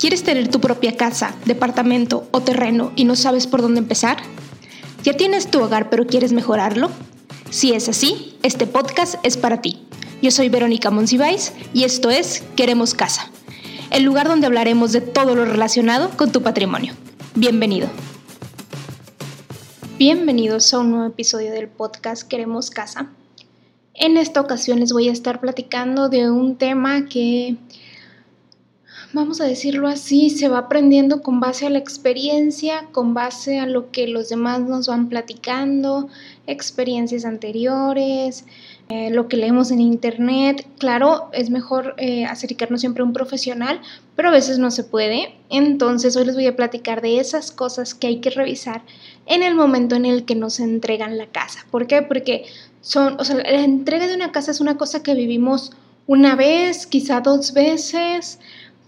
¿Quieres 0.00 0.22
tener 0.22 0.48
tu 0.48 0.62
propia 0.62 0.96
casa, 0.96 1.34
departamento 1.44 2.26
o 2.30 2.40
terreno 2.40 2.90
y 2.96 3.04
no 3.04 3.16
sabes 3.16 3.46
por 3.46 3.60
dónde 3.60 3.80
empezar? 3.80 4.16
¿Ya 5.04 5.12
tienes 5.12 5.50
tu 5.50 5.60
hogar 5.60 5.90
pero 5.90 6.06
quieres 6.06 6.32
mejorarlo? 6.32 6.90
Si 7.50 7.74
es 7.74 7.86
así, 7.86 8.34
este 8.42 8.66
podcast 8.66 9.16
es 9.24 9.36
para 9.36 9.60
ti. 9.60 9.82
Yo 10.22 10.30
soy 10.30 10.48
Verónica 10.48 10.90
Monsiváis 10.90 11.52
y 11.74 11.84
esto 11.84 12.08
es 12.08 12.42
Queremos 12.56 12.94
Casa, 12.94 13.30
el 13.90 14.04
lugar 14.04 14.26
donde 14.26 14.46
hablaremos 14.46 14.92
de 14.92 15.02
todo 15.02 15.34
lo 15.34 15.44
relacionado 15.44 16.08
con 16.16 16.32
tu 16.32 16.40
patrimonio. 16.40 16.94
Bienvenido. 17.34 17.86
Bienvenidos 19.98 20.72
a 20.72 20.78
un 20.78 20.92
nuevo 20.92 21.08
episodio 21.08 21.52
del 21.52 21.68
podcast 21.68 22.26
Queremos 22.26 22.70
Casa. 22.70 23.10
En 23.92 24.16
esta 24.16 24.40
ocasión 24.40 24.80
les 24.80 24.94
voy 24.94 25.10
a 25.10 25.12
estar 25.12 25.40
platicando 25.40 26.08
de 26.08 26.30
un 26.30 26.56
tema 26.56 27.04
que 27.04 27.58
vamos 29.12 29.40
a 29.40 29.44
decirlo 29.44 29.88
así, 29.88 30.30
se 30.30 30.48
va 30.48 30.58
aprendiendo 30.58 31.22
con 31.22 31.40
base 31.40 31.66
a 31.66 31.70
la 31.70 31.78
experiencia, 31.78 32.86
con 32.92 33.14
base 33.14 33.58
a 33.58 33.66
lo 33.66 33.90
que 33.90 34.06
los 34.06 34.28
demás 34.28 34.60
nos 34.60 34.88
van 34.88 35.08
platicando, 35.08 36.08
experiencias 36.46 37.24
anteriores, 37.24 38.44
eh, 38.88 39.10
lo 39.10 39.28
que 39.28 39.36
leemos 39.36 39.70
en 39.70 39.80
internet. 39.80 40.66
Claro, 40.78 41.28
es 41.32 41.50
mejor 41.50 41.94
eh, 41.98 42.24
acercarnos 42.24 42.80
siempre 42.80 43.02
a 43.02 43.06
un 43.06 43.12
profesional, 43.12 43.80
pero 44.16 44.28
a 44.28 44.32
veces 44.32 44.58
no 44.58 44.70
se 44.70 44.84
puede. 44.84 45.34
Entonces 45.48 46.16
hoy 46.16 46.24
les 46.24 46.34
voy 46.34 46.46
a 46.46 46.56
platicar 46.56 47.00
de 47.00 47.18
esas 47.18 47.50
cosas 47.50 47.94
que 47.94 48.06
hay 48.06 48.20
que 48.20 48.30
revisar 48.30 48.82
en 49.26 49.42
el 49.42 49.54
momento 49.54 49.96
en 49.96 50.06
el 50.06 50.24
que 50.24 50.34
nos 50.34 50.60
entregan 50.60 51.18
la 51.18 51.26
casa. 51.26 51.66
¿Por 51.70 51.86
qué? 51.86 52.02
Porque 52.02 52.44
son, 52.80 53.18
o 53.20 53.24
sea, 53.24 53.36
la 53.36 53.62
entrega 53.62 54.06
de 54.06 54.14
una 54.14 54.32
casa 54.32 54.50
es 54.50 54.60
una 54.60 54.76
cosa 54.76 55.02
que 55.02 55.14
vivimos 55.14 55.72
una 56.06 56.34
vez, 56.34 56.86
quizá 56.86 57.20
dos 57.20 57.52
veces, 57.52 58.40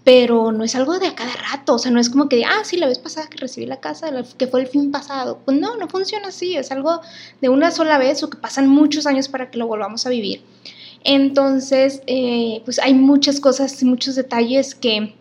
pero 0.03 0.51
no 0.51 0.63
es 0.63 0.75
algo 0.75 0.99
de 0.99 1.07
a 1.07 1.15
cada 1.15 1.33
rato, 1.33 1.75
o 1.75 1.79
sea, 1.79 1.91
no 1.91 1.99
es 1.99 2.09
como 2.09 2.27
que, 2.27 2.43
ah, 2.43 2.63
sí, 2.63 2.77
la 2.77 2.87
vez 2.87 2.99
pasada 2.99 3.27
que 3.29 3.37
recibí 3.37 3.65
la 3.65 3.79
casa, 3.79 4.11
que 4.37 4.47
fue 4.47 4.61
el 4.61 4.67
fin 4.67 4.91
pasado. 4.91 5.39
Pues 5.45 5.57
no, 5.57 5.77
no 5.77 5.87
funciona 5.87 6.27
así, 6.27 6.57
es 6.57 6.71
algo 6.71 7.01
de 7.41 7.49
una 7.49 7.71
sola 7.71 7.97
vez 7.97 8.21
o 8.23 8.29
que 8.29 8.37
pasan 8.37 8.67
muchos 8.67 9.05
años 9.05 9.29
para 9.29 9.49
que 9.49 9.57
lo 9.57 9.67
volvamos 9.67 10.05
a 10.05 10.09
vivir. 10.09 10.43
Entonces, 11.05 12.01
eh, 12.07 12.61
pues 12.65 12.79
hay 12.79 12.93
muchas 12.93 13.39
cosas 13.39 13.81
y 13.81 13.85
muchos 13.85 14.15
detalles 14.15 14.75
que 14.75 15.15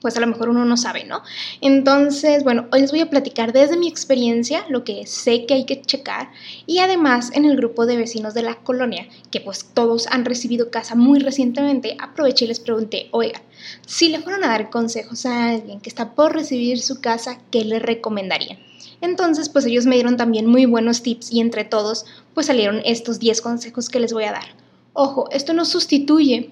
pues 0.00 0.16
a 0.16 0.20
lo 0.20 0.26
mejor 0.26 0.48
uno 0.48 0.64
no 0.64 0.76
sabe, 0.76 1.04
¿no? 1.04 1.22
Entonces, 1.60 2.42
bueno, 2.42 2.66
hoy 2.72 2.80
les 2.80 2.90
voy 2.90 3.00
a 3.00 3.10
platicar 3.10 3.52
desde 3.52 3.76
mi 3.76 3.88
experiencia 3.88 4.64
lo 4.68 4.84
que 4.84 5.06
sé 5.06 5.46
que 5.46 5.54
hay 5.54 5.66
que 5.66 5.82
checar 5.82 6.30
y 6.66 6.78
además 6.78 7.30
en 7.34 7.44
el 7.44 7.56
grupo 7.56 7.86
de 7.86 7.96
vecinos 7.96 8.34
de 8.34 8.42
la 8.42 8.56
colonia, 8.56 9.08
que 9.30 9.40
pues 9.40 9.66
todos 9.74 10.06
han 10.06 10.24
recibido 10.24 10.70
casa 10.70 10.94
muy 10.94 11.18
recientemente, 11.20 11.96
aproveché 12.00 12.46
y 12.46 12.48
les 12.48 12.60
pregunté, 12.60 13.08
oigan, 13.10 13.42
si 13.86 14.08
le 14.08 14.20
fueron 14.20 14.44
a 14.44 14.48
dar 14.48 14.70
consejos 14.70 15.26
a 15.26 15.50
alguien 15.50 15.80
que 15.80 15.90
está 15.90 16.14
por 16.14 16.34
recibir 16.34 16.80
su 16.80 17.00
casa, 17.00 17.38
¿qué 17.50 17.64
le 17.64 17.78
recomendarían? 17.78 18.58
Entonces, 19.02 19.48
pues 19.48 19.64
ellos 19.66 19.86
me 19.86 19.94
dieron 19.96 20.16
también 20.16 20.46
muy 20.46 20.66
buenos 20.66 21.02
tips 21.02 21.32
y 21.32 21.40
entre 21.40 21.64
todos, 21.64 22.04
pues 22.34 22.46
salieron 22.46 22.82
estos 22.84 23.18
10 23.18 23.40
consejos 23.40 23.88
que 23.88 24.00
les 24.00 24.12
voy 24.12 24.24
a 24.24 24.32
dar. 24.32 24.54
Ojo, 24.92 25.28
esto 25.30 25.52
no 25.54 25.64
sustituye 25.64 26.50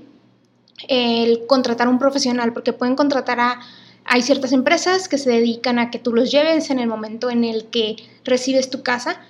el 0.86 1.46
contratar 1.46 1.86
a 1.86 1.90
un 1.90 1.98
profesional, 1.98 2.52
porque 2.52 2.72
pueden 2.72 2.94
contratar 2.94 3.40
a... 3.40 3.60
Hay 4.04 4.22
ciertas 4.22 4.52
empresas 4.52 5.08
que 5.08 5.18
se 5.18 5.30
dedican 5.30 5.78
a 5.78 5.90
que 5.90 5.98
tú 5.98 6.12
los 6.14 6.30
lleves 6.30 6.70
en 6.70 6.78
el 6.78 6.88
momento 6.88 7.28
en 7.28 7.44
el 7.44 7.66
que 7.66 7.96
recibes 8.24 8.70
tu 8.70 8.82
casa. 8.82 9.20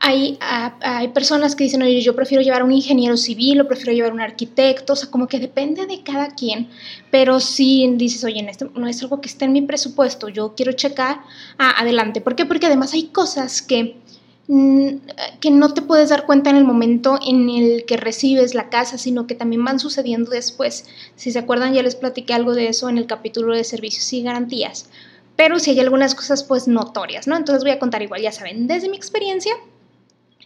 Hay, 0.00 0.36
hay 0.40 1.08
personas 1.08 1.54
que 1.54 1.64
dicen, 1.64 1.80
oye, 1.80 2.00
yo 2.00 2.16
prefiero 2.16 2.42
llevar 2.42 2.64
un 2.64 2.72
ingeniero 2.72 3.16
civil 3.16 3.60
o 3.60 3.68
prefiero 3.68 3.92
llevar 3.92 4.12
un 4.12 4.20
arquitecto, 4.20 4.94
o 4.94 4.96
sea, 4.96 5.08
como 5.10 5.28
que 5.28 5.38
depende 5.38 5.86
de 5.86 6.02
cada 6.02 6.34
quien, 6.34 6.68
pero 7.12 7.38
si 7.38 7.88
dices, 7.96 8.24
oye, 8.24 8.44
esto 8.50 8.68
no 8.74 8.88
es 8.88 9.00
algo 9.00 9.20
que 9.20 9.28
esté 9.28 9.44
en 9.44 9.52
mi 9.52 9.62
presupuesto, 9.62 10.28
yo 10.28 10.54
quiero 10.56 10.72
checar, 10.72 11.20
ah, 11.56 11.74
adelante. 11.78 12.20
¿Por 12.20 12.34
qué? 12.34 12.44
Porque 12.44 12.66
además 12.66 12.92
hay 12.94 13.04
cosas 13.04 13.62
que 13.62 14.01
que 14.46 15.50
no 15.50 15.72
te 15.72 15.82
puedes 15.82 16.10
dar 16.10 16.26
cuenta 16.26 16.50
en 16.50 16.56
el 16.56 16.64
momento 16.64 17.18
en 17.26 17.48
el 17.48 17.84
que 17.86 17.96
recibes 17.96 18.54
la 18.54 18.68
casa, 18.68 18.98
sino 18.98 19.26
que 19.26 19.34
también 19.34 19.64
van 19.64 19.78
sucediendo 19.78 20.30
después. 20.30 20.86
Si 21.16 21.30
se 21.30 21.38
acuerdan, 21.38 21.74
ya 21.74 21.82
les 21.82 21.94
platiqué 21.94 22.34
algo 22.34 22.54
de 22.54 22.68
eso 22.68 22.88
en 22.88 22.98
el 22.98 23.06
capítulo 23.06 23.54
de 23.54 23.64
servicios 23.64 24.12
y 24.12 24.22
garantías. 24.22 24.90
Pero 25.36 25.58
si 25.58 25.70
hay 25.70 25.80
algunas 25.80 26.14
cosas 26.14 26.44
pues 26.44 26.68
notorias, 26.68 27.26
¿no? 27.26 27.36
Entonces 27.36 27.62
voy 27.62 27.72
a 27.72 27.78
contar 27.78 28.02
igual, 28.02 28.20
ya 28.20 28.32
saben, 28.32 28.66
desde 28.66 28.88
mi 28.88 28.96
experiencia 28.96 29.54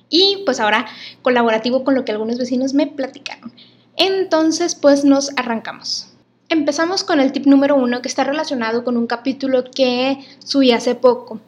y 0.09 0.43
pues 0.45 0.61
ahora 0.61 0.87
colaborativo 1.23 1.83
con 1.83 1.95
lo 1.95 2.05
que 2.05 2.13
algunos 2.13 2.39
vecinos 2.39 2.75
me 2.75 2.87
platicaron. 2.87 3.53
Entonces 3.97 4.75
pues 4.75 5.05
nos 5.05 5.31
arrancamos. 5.37 6.13
Empezamos 6.49 7.03
con 7.03 7.19
el 7.19 7.33
tip 7.33 7.47
número 7.47 7.75
uno 7.75 8.03
que 8.03 8.09
está 8.09 8.23
relacionado 8.23 8.85
con 8.85 8.97
un 8.97 9.09
capítulo 9.09 9.65
que 9.65 10.19
subí 10.39 10.71
hace 10.71 10.95
poco 10.95 11.41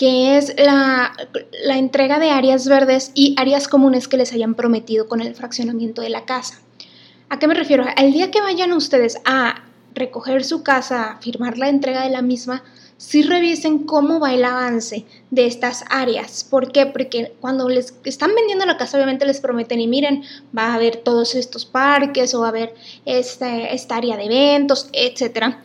que 0.00 0.38
es 0.38 0.54
la, 0.56 1.12
entrega 1.76 2.18
de 2.18 2.30
áreas 2.30 2.66
verdes 2.66 3.12
y 3.14 3.34
áreas 3.36 3.68
comunes 3.68 4.08
que 4.08 4.16
les 4.16 4.32
hayan 4.32 4.54
prometido 4.54 5.08
con 5.08 5.20
el 5.20 5.34
fraccionamiento 5.34 6.00
de 6.00 6.08
la 6.08 6.24
casa. 6.24 6.58
¿A 7.28 7.38
qué 7.38 7.46
me 7.46 7.52
refiero? 7.52 7.84
El 7.98 8.10
día 8.10 8.30
que 8.30 8.40
vayan 8.40 8.72
ustedes 8.72 9.18
a 9.26 9.62
recoger 9.94 10.42
su 10.42 10.62
casa, 10.62 11.18
firmar 11.20 11.58
la 11.58 11.68
entrega 11.68 12.02
de 12.02 12.08
la 12.08 12.22
misma, 12.22 12.64
sí 12.96 13.22
revisen 13.22 13.80
cómo 13.80 14.20
va 14.20 14.32
el 14.32 14.42
avance 14.42 15.04
de 15.30 15.46
estas 15.46 15.84
áreas. 15.90 16.44
¿Por 16.44 16.72
qué? 16.72 16.86
Porque 16.86 17.34
cuando 17.38 17.68
les 17.68 17.92
están 18.04 18.34
vendiendo 18.34 18.64
la 18.64 18.78
casa, 18.78 18.96
obviamente 18.96 19.26
les 19.26 19.42
prometen 19.42 19.82
y 19.82 19.86
miren, 19.86 20.22
va 20.56 20.68
a 20.68 20.74
haber 20.76 20.96
todos 20.96 21.34
estos 21.34 21.66
parques 21.66 22.32
o 22.32 22.40
va 22.40 22.46
a 22.46 22.48
haber 22.48 22.74
este, 23.04 23.74
esta 23.74 23.96
área 23.96 24.16
de 24.16 24.24
eventos, 24.24 24.88
etcétera 24.94 25.62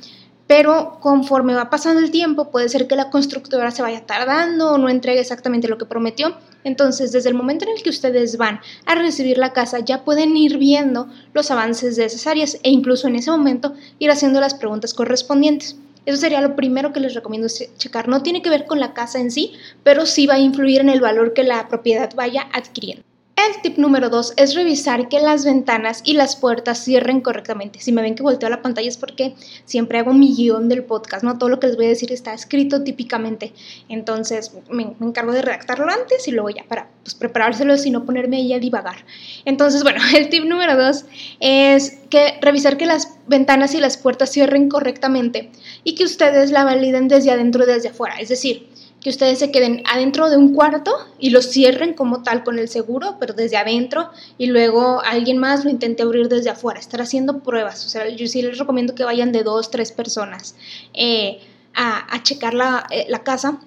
pero 0.47 0.99
conforme 0.99 1.55
va 1.55 1.69
pasando 1.69 2.01
el 2.01 2.11
tiempo 2.11 2.51
puede 2.51 2.69
ser 2.69 2.87
que 2.87 2.95
la 2.95 3.09
constructora 3.09 3.71
se 3.71 3.81
vaya 3.81 4.05
tardando 4.05 4.71
o 4.71 4.77
no 4.77 4.89
entregue 4.89 5.21
exactamente 5.21 5.67
lo 5.67 5.77
que 5.77 5.85
prometió. 5.85 6.35
Entonces, 6.63 7.11
desde 7.11 7.29
el 7.29 7.35
momento 7.35 7.65
en 7.65 7.75
el 7.75 7.83
que 7.83 7.89
ustedes 7.89 8.37
van 8.37 8.59
a 8.85 8.95
recibir 8.95 9.37
la 9.37 9.53
casa, 9.53 9.79
ya 9.79 10.03
pueden 10.03 10.35
ir 10.37 10.57
viendo 10.57 11.07
los 11.33 11.49
avances 11.51 11.95
de 11.95 12.05
esas 12.05 12.27
áreas 12.27 12.59
e 12.63 12.69
incluso 12.69 13.07
en 13.07 13.15
ese 13.15 13.31
momento 13.31 13.73
ir 13.99 14.11
haciendo 14.11 14.39
las 14.39 14.53
preguntas 14.53 14.93
correspondientes. 14.93 15.77
Eso 16.05 16.17
sería 16.17 16.41
lo 16.41 16.55
primero 16.55 16.93
que 16.93 16.99
les 16.99 17.15
recomiendo 17.15 17.47
checar. 17.77 18.07
No 18.07 18.21
tiene 18.21 18.43
que 18.43 18.51
ver 18.51 18.67
con 18.67 18.79
la 18.79 18.93
casa 18.93 19.19
en 19.19 19.31
sí, 19.31 19.53
pero 19.83 20.05
sí 20.05 20.27
va 20.27 20.35
a 20.35 20.39
influir 20.39 20.81
en 20.81 20.89
el 20.89 21.01
valor 21.01 21.33
que 21.33 21.43
la 21.43 21.67
propiedad 21.67 22.13
vaya 22.15 22.47
adquiriendo. 22.53 23.03
El 23.35 23.61
tip 23.61 23.77
número 23.77 24.09
dos 24.09 24.33
es 24.37 24.55
revisar 24.55 25.09
que 25.09 25.19
las 25.19 25.43
ventanas 25.43 26.01
y 26.05 26.13
las 26.13 26.37
puertas 26.37 26.81
cierren 26.81 27.19
correctamente. 27.19 27.81
Si 27.81 27.91
me 27.91 28.01
ven 28.01 28.15
que 28.15 28.23
volteo 28.23 28.47
la 28.47 28.61
pantalla 28.61 28.87
es 28.87 28.95
porque 28.95 29.35
siempre 29.65 29.99
hago 29.99 30.13
mi 30.13 30.33
guion 30.33 30.69
del 30.69 30.85
podcast, 30.85 31.21
¿no? 31.21 31.37
Todo 31.37 31.49
lo 31.49 31.59
que 31.59 31.67
les 31.67 31.75
voy 31.75 31.87
a 31.87 31.89
decir 31.89 32.13
está 32.13 32.33
escrito 32.33 32.83
típicamente. 32.83 33.51
Entonces 33.89 34.53
me, 34.69 34.95
encargo 35.01 35.33
de 35.33 35.41
redactarlo 35.41 35.85
antes 35.91 36.25
y 36.29 36.31
luego 36.31 36.49
ya 36.49 36.63
para 36.63 36.87
pues, 37.03 37.13
preparárselo 37.13 37.75
y 37.83 37.89
no 37.89 38.05
ponerme 38.05 38.37
ahí 38.37 38.53
a 38.53 38.59
divagar. 38.59 39.05
Entonces, 39.43 39.83
bueno, 39.83 39.99
el 40.15 40.29
tip 40.29 40.45
número 40.45 40.77
dos 40.77 41.03
es 41.41 41.99
que 42.09 42.39
revisar 42.41 42.77
que 42.77 42.85
las 42.85 43.17
ventanas 43.27 43.73
y 43.73 43.81
las 43.81 43.97
puertas 43.97 44.31
cierren 44.31 44.69
correctamente 44.69 45.51
y 45.83 45.95
que 45.95 46.05
ustedes 46.05 46.51
la 46.51 46.63
validen 46.63 47.09
desde 47.09 47.31
adentro 47.31 47.65
y 47.65 47.67
desde 47.67 47.89
afuera. 47.89 48.15
Es 48.17 48.29
decir, 48.29 48.69
que 49.05 49.11
ustedes 49.11 49.37
se 49.37 49.51
queden 49.51 49.83
adentro 49.85 50.31
de 50.31 50.37
un 50.37 50.55
cuarto 50.55 50.91
y 51.19 51.29
lo 51.29 51.43
cierren 51.43 51.93
como 51.93 52.23
tal 52.23 52.43
con 52.43 52.57
el 52.57 52.67
seguro, 52.67 53.17
pero 53.19 53.35
desde 53.35 53.55
adentro 53.55 54.09
y 54.39 54.47
luego 54.47 54.99
alguien 54.99 55.37
más 55.37 55.63
lo 55.63 55.69
intente 55.69 56.01
abrir 56.01 56.27
desde 56.27 56.49
afuera, 56.49 56.79
estar 56.79 57.03
haciendo 57.03 57.43
pruebas. 57.43 57.85
O 57.85 57.89
sea, 57.89 58.09
yo 58.09 58.25
sí 58.25 58.41
les 58.41 58.57
recomiendo 58.57 58.95
que 58.95 59.03
vayan 59.03 59.31
de 59.31 59.43
dos, 59.43 59.69
tres 59.69 59.91
personas 59.91 60.55
eh, 60.95 61.39
a, 61.75 62.23
checar 62.23 62.55
la, 62.55 62.87
eh, 62.89 63.05
la, 63.07 63.23
casa 63.23 63.59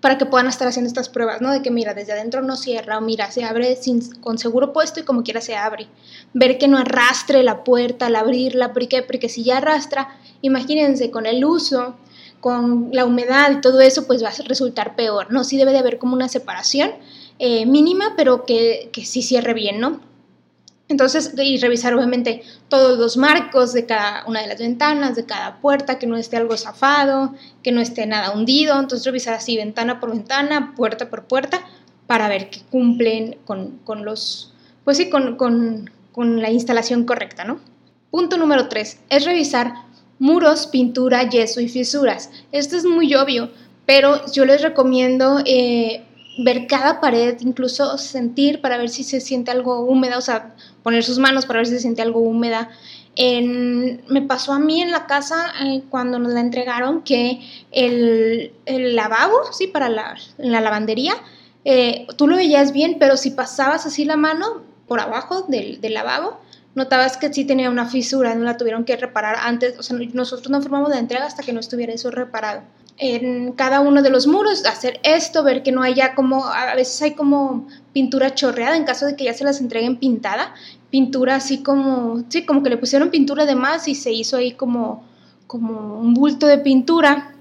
para 0.00 0.16
que 0.16 0.24
puedan 0.24 0.46
estar 0.46 0.66
haciendo 0.66 0.88
estas 0.88 1.10
pruebas, 1.10 1.42
¿no? 1.42 1.52
De 1.52 1.60
que 1.60 1.70
mira, 1.70 1.92
desde 1.92 2.12
adentro 2.12 2.40
no 2.40 2.56
cierra 2.56 2.96
o 2.96 3.02
mira, 3.02 3.30
se 3.30 3.44
abre 3.44 3.76
sin, 3.76 4.00
con 4.22 4.38
seguro 4.38 4.72
puesto 4.72 4.98
y 4.98 5.02
como 5.02 5.24
quiera 5.24 5.42
se 5.42 5.56
abre. 5.56 5.88
Ver 6.32 6.56
que 6.56 6.68
no 6.68 6.78
arrastre 6.78 7.42
la 7.42 7.64
puerta 7.64 8.06
al 8.06 8.16
abrirla, 8.16 8.72
porque, 8.72 9.02
porque 9.02 9.28
si 9.28 9.44
ya 9.44 9.58
arrastra, 9.58 10.16
imagínense 10.40 11.10
con 11.10 11.26
el 11.26 11.44
uso 11.44 11.96
con 12.40 12.90
la 12.92 13.04
humedad 13.04 13.60
todo 13.60 13.80
eso, 13.80 14.06
pues 14.06 14.22
va 14.22 14.28
a 14.28 14.42
resultar 14.46 14.96
peor, 14.96 15.32
¿no? 15.32 15.44
Sí 15.44 15.56
debe 15.56 15.72
de 15.72 15.78
haber 15.78 15.98
como 15.98 16.14
una 16.14 16.28
separación 16.28 16.92
eh, 17.38 17.66
mínima, 17.66 18.14
pero 18.16 18.44
que, 18.44 18.90
que 18.92 19.04
sí 19.04 19.22
cierre 19.22 19.54
bien, 19.54 19.80
¿no? 19.80 20.00
Entonces, 20.88 21.34
y 21.36 21.58
revisar 21.58 21.94
obviamente 21.94 22.42
todos 22.68 22.98
los 22.98 23.18
marcos 23.18 23.74
de 23.74 23.84
cada 23.84 24.24
una 24.26 24.40
de 24.40 24.46
las 24.46 24.58
ventanas, 24.58 25.16
de 25.16 25.26
cada 25.26 25.60
puerta, 25.60 25.98
que 25.98 26.06
no 26.06 26.16
esté 26.16 26.38
algo 26.38 26.56
zafado, 26.56 27.34
que 27.62 27.72
no 27.72 27.82
esté 27.82 28.06
nada 28.06 28.30
hundido. 28.30 28.78
Entonces, 28.80 29.04
revisar 29.04 29.34
así 29.34 29.56
ventana 29.56 30.00
por 30.00 30.10
ventana, 30.10 30.72
puerta 30.74 31.10
por 31.10 31.24
puerta, 31.24 31.60
para 32.06 32.28
ver 32.28 32.48
que 32.48 32.62
cumplen 32.70 33.36
con, 33.44 33.78
con 33.84 34.06
los, 34.06 34.54
pues 34.84 34.96
sí, 34.96 35.10
con, 35.10 35.36
con, 35.36 35.90
con 36.12 36.40
la 36.40 36.50
instalación 36.50 37.04
correcta, 37.04 37.44
¿no? 37.44 37.60
Punto 38.10 38.38
número 38.38 38.68
tres, 38.68 39.00
es 39.10 39.26
revisar 39.26 39.74
muros, 40.18 40.66
pintura, 40.66 41.28
yeso 41.28 41.60
y 41.60 41.68
fisuras. 41.68 42.30
Esto 42.52 42.76
es 42.76 42.84
muy 42.84 43.14
obvio, 43.14 43.50
pero 43.86 44.20
yo 44.32 44.44
les 44.44 44.62
recomiendo 44.62 45.40
eh, 45.44 46.04
ver 46.38 46.66
cada 46.66 47.00
pared, 47.00 47.36
incluso 47.40 47.98
sentir 47.98 48.60
para 48.60 48.78
ver 48.78 48.88
si 48.88 49.04
se 49.04 49.20
siente 49.20 49.50
algo 49.50 49.80
húmeda, 49.80 50.18
o 50.18 50.20
sea, 50.20 50.54
poner 50.82 51.04
sus 51.04 51.18
manos 51.18 51.46
para 51.46 51.60
ver 51.60 51.66
si 51.66 51.74
se 51.74 51.80
siente 51.80 52.02
algo 52.02 52.20
húmeda. 52.20 52.70
me 53.16 54.22
pasó 54.22 54.52
a 54.52 54.58
mí 54.58 54.80
en 54.80 54.92
la 54.92 55.06
casa 55.06 55.52
eh, 55.64 55.82
cuando 55.90 56.18
nos 56.18 56.32
la 56.32 56.40
entregaron 56.40 57.02
que 57.02 57.40
el, 57.72 58.52
lavabo, 58.66 59.52
sí, 59.52 59.66
para 59.66 59.88
la, 59.88 60.16
la 60.38 60.60
lavandería, 60.60 61.14
eh, 61.64 62.06
tú 62.16 62.28
lo 62.28 62.36
veías 62.36 62.72
bien, 62.72 62.96
pero 62.98 63.16
si 63.16 63.30
pasabas 63.30 63.84
así 63.86 64.04
la 64.04 64.16
mano 64.16 64.62
por 64.86 65.00
abajo 65.00 65.42
del, 65.42 65.80
del 65.80 65.94
lavabo, 65.94 66.38
notabas 66.78 67.18
que 67.18 67.32
sí 67.32 67.44
tenía 67.44 67.68
una 67.68 67.86
fisura, 67.86 68.34
no 68.34 68.44
la 68.44 68.56
tuvieron 68.56 68.84
que 68.84 68.96
reparar 68.96 69.36
antes, 69.40 69.78
o 69.78 69.82
sea, 69.82 69.98
nosotros 70.14 70.48
no 70.48 70.62
formamos 70.62 70.88
la 70.88 70.98
entrega 70.98 71.26
hasta 71.26 71.42
que 71.42 71.52
no 71.52 71.60
estuviera 71.60 71.92
eso 71.92 72.10
reparado. 72.10 72.62
En 72.96 73.52
cada 73.52 73.80
uno 73.80 74.02
de 74.02 74.10
los 74.10 74.26
muros, 74.26 74.64
hacer 74.64 74.98
esto, 75.02 75.44
ver 75.44 75.62
que 75.62 75.70
no 75.70 75.82
haya 75.82 76.14
como, 76.14 76.46
a 76.46 76.74
veces 76.74 77.02
hay 77.02 77.14
como 77.14 77.68
pintura 77.92 78.34
chorreada 78.34 78.76
en 78.76 78.84
caso 78.84 79.06
de 79.06 79.14
que 79.14 79.24
ya 79.24 79.34
se 79.34 79.44
las 79.44 79.60
entreguen 79.60 79.98
pintada, 79.98 80.54
pintura 80.90 81.36
así 81.36 81.62
como, 81.62 82.24
sí, 82.28 82.46
como 82.46 82.62
que 82.62 82.70
le 82.70 82.78
pusieron 82.78 83.10
pintura 83.10 83.44
de 83.44 83.54
más 83.54 83.86
y 83.88 83.94
se 83.94 84.12
hizo 84.12 84.36
ahí 84.36 84.52
como, 84.52 85.04
como 85.46 86.00
un 86.00 86.14
bulto 86.14 86.46
de 86.46 86.58
pintura, 86.58 87.34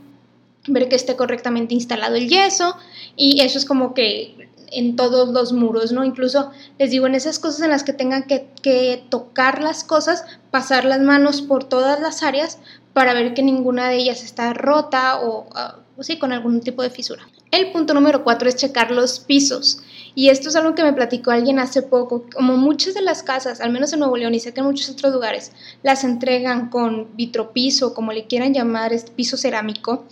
ver 0.67 0.89
que 0.89 0.95
esté 0.95 1.15
correctamente 1.15 1.73
instalado 1.73 2.15
el 2.15 2.27
yeso 2.27 2.75
y 3.15 3.41
eso 3.41 3.57
es 3.57 3.65
como 3.65 3.93
que 3.93 4.47
en 4.71 4.95
todos 4.95 5.29
los 5.29 5.53
muros, 5.53 5.91
¿no? 5.91 6.03
Incluso 6.03 6.51
les 6.77 6.91
digo, 6.91 7.07
en 7.07 7.15
esas 7.15 7.39
cosas 7.39 7.61
en 7.61 7.71
las 7.71 7.83
que 7.83 7.93
tengan 7.93 8.23
que, 8.23 8.47
que, 8.61 9.03
tocar 9.09 9.61
las 9.61 9.83
cosas, 9.83 10.25
pasar 10.51 10.85
las 10.85 10.99
manos 10.99 11.41
por 11.41 11.63
todas 11.63 11.99
las 11.99 12.23
áreas 12.23 12.59
para 12.93 13.13
ver 13.13 13.33
que 13.33 13.43
ninguna 13.43 13.89
de 13.89 13.97
ellas 13.97 14.23
está 14.23 14.53
rota 14.53 15.21
o, 15.21 15.47
ah, 15.55 15.79
sí, 15.99 16.17
con 16.17 16.31
algún 16.31 16.61
tipo 16.61 16.81
de 16.81 16.89
fisura. 16.89 17.27
El 17.51 17.71
punto 17.71 17.93
número 17.93 18.23
cuatro 18.23 18.49
es 18.49 18.55
checar 18.55 18.91
los 18.91 19.19
pisos. 19.19 19.81
Y 20.15 20.29
esto 20.29 20.49
es 20.49 20.55
algo 20.55 20.73
que 20.73 20.83
me 20.83 20.93
platicó 20.93 21.29
alguien 21.29 21.59
hace 21.59 21.83
poco. 21.83 22.25
Como 22.33 22.57
muchas 22.57 22.95
de 22.95 23.03
las 23.03 23.21
casas, 23.21 23.61
al 23.61 23.71
menos 23.71 23.93
en 23.93 23.99
Nuevo 23.99 24.17
León 24.17 24.33
y 24.33 24.39
sé 24.39 24.51
que 24.51 24.61
en 24.61 24.65
muchos 24.65 24.89
otros 24.89 25.13
lugares, 25.13 25.51
las 25.83 26.03
entregan 26.03 26.69
con 26.69 27.15
vitropiso, 27.15 27.93
como 27.93 28.11
le 28.11 28.25
quieran 28.25 28.53
llamar, 28.53 28.93
este 28.93 29.11
piso 29.11 29.37
cerámico 29.37 30.05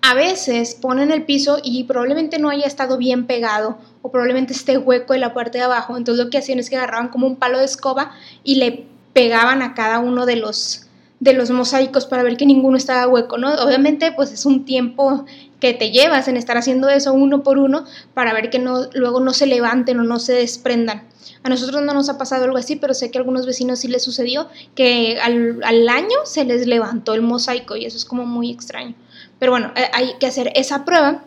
a 0.00 0.14
veces 0.14 0.74
ponen 0.74 1.10
el 1.10 1.24
piso 1.24 1.58
y 1.62 1.84
probablemente 1.84 2.38
no 2.38 2.50
haya 2.50 2.66
estado 2.66 2.98
bien 2.98 3.26
pegado 3.26 3.78
o 4.02 4.10
probablemente 4.10 4.52
esté 4.52 4.78
hueco 4.78 5.14
en 5.14 5.20
la 5.20 5.34
parte 5.34 5.58
de 5.58 5.64
abajo. 5.64 5.96
Entonces 5.96 6.24
lo 6.24 6.30
que 6.30 6.38
hacían 6.38 6.58
es 6.58 6.70
que 6.70 6.76
agarraban 6.76 7.08
como 7.08 7.26
un 7.26 7.36
palo 7.36 7.58
de 7.58 7.64
escoba 7.64 8.12
y 8.44 8.56
le 8.56 8.86
pegaban 9.12 9.62
a 9.62 9.74
cada 9.74 9.98
uno 9.98 10.26
de 10.26 10.36
los 10.36 10.84
de 11.20 11.32
los 11.32 11.50
mosaicos 11.50 12.06
para 12.06 12.22
ver 12.22 12.36
que 12.36 12.46
ninguno 12.46 12.76
estaba 12.76 13.08
hueco, 13.08 13.38
¿no? 13.38 13.52
Obviamente 13.54 14.12
pues 14.12 14.30
es 14.30 14.46
un 14.46 14.64
tiempo 14.64 15.24
que 15.58 15.74
te 15.74 15.90
llevas 15.90 16.28
en 16.28 16.36
estar 16.36 16.56
haciendo 16.56 16.88
eso 16.88 17.12
uno 17.12 17.42
por 17.42 17.58
uno 17.58 17.84
para 18.14 18.32
ver 18.32 18.50
que 18.50 18.60
no, 18.60 18.88
luego 18.94 19.18
no 19.18 19.32
se 19.32 19.46
levanten 19.46 19.98
o 19.98 20.04
no 20.04 20.20
se 20.20 20.34
desprendan. 20.34 21.08
A 21.42 21.48
nosotros 21.48 21.82
no 21.82 21.92
nos 21.92 22.08
ha 22.08 22.18
pasado 22.18 22.44
algo 22.44 22.56
así, 22.56 22.76
pero 22.76 22.94
sé 22.94 23.10
que 23.10 23.18
a 23.18 23.20
algunos 23.20 23.46
vecinos 23.46 23.80
sí 23.80 23.88
les 23.88 24.02
sucedió 24.02 24.48
que 24.76 25.18
al, 25.20 25.60
al 25.64 25.88
año 25.88 26.18
se 26.24 26.44
les 26.44 26.66
levantó 26.66 27.14
el 27.14 27.22
mosaico 27.22 27.74
y 27.74 27.84
eso 27.84 27.96
es 27.96 28.04
como 28.04 28.24
muy 28.24 28.52
extraño. 28.52 28.94
Pero 29.38 29.52
bueno, 29.52 29.72
eh, 29.76 29.88
hay 29.92 30.14
que 30.18 30.26
hacer 30.26 30.52
esa 30.54 30.84
prueba. 30.84 31.22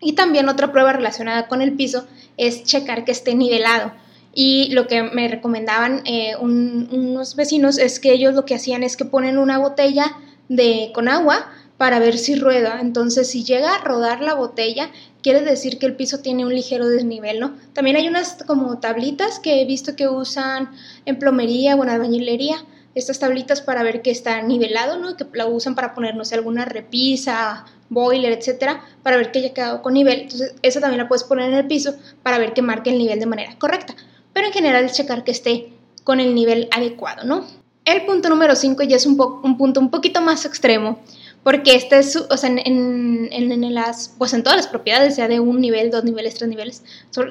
Y 0.00 0.14
también 0.14 0.48
otra 0.48 0.72
prueba 0.72 0.92
relacionada 0.92 1.46
con 1.46 1.62
el 1.62 1.72
piso 1.72 2.06
es 2.36 2.64
checar 2.64 3.04
que 3.04 3.12
esté 3.12 3.34
nivelado. 3.34 3.92
Y 4.34 4.70
lo 4.72 4.86
que 4.86 5.02
me 5.02 5.28
recomendaban 5.28 6.02
eh, 6.06 6.34
unos 6.40 7.36
vecinos 7.36 7.78
es 7.78 8.00
que 8.00 8.12
ellos 8.12 8.34
lo 8.34 8.44
que 8.44 8.54
hacían 8.54 8.82
es 8.82 8.96
que 8.96 9.04
ponen 9.04 9.38
una 9.38 9.58
botella 9.58 10.16
de, 10.48 10.90
con 10.94 11.08
agua 11.08 11.50
para 11.76 11.98
ver 11.98 12.16
si 12.16 12.34
rueda. 12.34 12.78
Entonces, 12.80 13.28
si 13.28 13.44
llega 13.44 13.74
a 13.74 13.84
rodar 13.84 14.22
la 14.22 14.34
botella, 14.34 14.90
quiere 15.22 15.40
decir 15.40 15.78
que 15.78 15.86
el 15.86 15.96
piso 15.96 16.20
tiene 16.20 16.46
un 16.46 16.54
ligero 16.54 16.88
desnivel, 16.88 17.40
¿no? 17.40 17.56
También 17.72 17.96
hay 17.96 18.08
unas 18.08 18.42
como 18.46 18.78
tablitas 18.78 19.38
que 19.38 19.60
he 19.60 19.64
visto 19.66 19.96
que 19.96 20.08
usan 20.08 20.70
en 21.06 21.18
plomería 21.18 21.76
o 21.76 21.82
en 21.82 21.90
albañilería 21.90 22.64
estas 22.94 23.18
tablitas 23.18 23.62
para 23.62 23.82
ver 23.82 24.02
que 24.02 24.10
está 24.10 24.42
nivelado, 24.42 24.98
¿no? 24.98 25.16
Que 25.16 25.26
la 25.32 25.46
usan 25.46 25.74
para 25.74 25.94
ponernos 25.94 26.32
alguna 26.32 26.64
repisa, 26.64 27.64
boiler, 27.88 28.32
etcétera, 28.32 28.84
para 29.02 29.16
ver 29.16 29.30
que 29.30 29.38
haya 29.38 29.54
quedado 29.54 29.82
con 29.82 29.94
nivel. 29.94 30.22
Entonces, 30.22 30.54
esa 30.62 30.80
también 30.80 30.98
la 30.98 31.08
puedes 31.08 31.24
poner 31.24 31.50
en 31.50 31.58
el 31.58 31.66
piso 31.66 31.94
para 32.22 32.38
ver 32.38 32.52
que 32.52 32.62
marque 32.62 32.90
el 32.90 32.98
nivel 32.98 33.20
de 33.20 33.26
manera 33.26 33.56
correcta. 33.58 33.94
Pero 34.32 34.46
en 34.46 34.52
general 34.52 34.90
checar 34.90 35.24
que 35.24 35.30
esté 35.30 35.72
con 36.04 36.20
el 36.20 36.34
nivel 36.34 36.68
adecuado, 36.72 37.24
¿no? 37.24 37.46
El 37.84 38.04
punto 38.04 38.28
número 38.28 38.54
5 38.54 38.82
ya 38.84 38.96
es 38.96 39.06
un, 39.06 39.20
un 39.42 39.58
punto 39.58 39.80
un 39.80 39.90
poquito 39.90 40.20
más 40.20 40.44
extremo, 40.44 41.00
porque 41.42 41.74
este 41.74 41.98
es, 41.98 42.14
o 42.16 42.36
sea, 42.36 42.48
en, 42.48 43.28
en, 43.32 43.74
las, 43.74 44.14
pues 44.18 44.32
en 44.32 44.44
todas 44.44 44.56
las 44.56 44.68
propiedades, 44.68 45.16
sea 45.16 45.26
de 45.26 45.40
un 45.40 45.60
nivel, 45.60 45.90
dos 45.90 46.04
niveles, 46.04 46.34
tres 46.34 46.48
niveles, 46.48 46.84